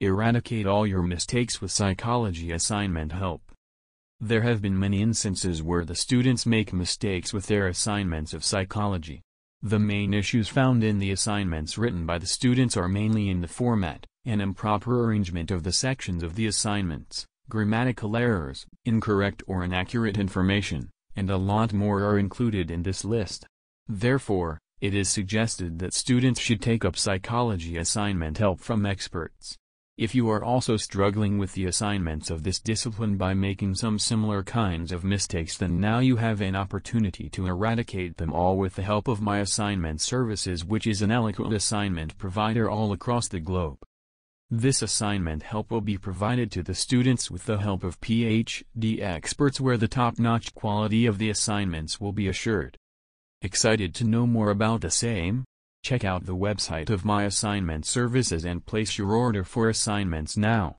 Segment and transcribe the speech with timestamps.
[0.00, 3.40] Eradicate all your mistakes with psychology assignment help.
[4.20, 9.22] There have been many instances where the students make mistakes with their assignments of psychology.
[9.62, 13.48] The main issues found in the assignments written by the students are mainly in the
[13.48, 20.18] format, an improper arrangement of the sections of the assignments, grammatical errors, incorrect or inaccurate
[20.18, 23.46] information, and a lot more are included in this list.
[23.88, 29.56] Therefore, it is suggested that students should take up psychology assignment help from experts.
[29.98, 34.42] If you are also struggling with the assignments of this discipline by making some similar
[34.42, 38.82] kinds of mistakes then now you have an opportunity to eradicate them all with the
[38.82, 43.78] help of My Assignment Services which is an eloquent assignment provider all across the globe.
[44.50, 49.62] This assignment help will be provided to the students with the help of PhD experts
[49.62, 52.76] where the top-notch quality of the assignments will be assured.
[53.40, 55.44] Excited to know more about the same?
[55.86, 60.78] Check out the website of My Assignment Services and place your order for assignments now.